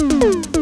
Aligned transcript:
Thank 0.00 0.56
you. 0.56 0.59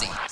see. 0.00 0.27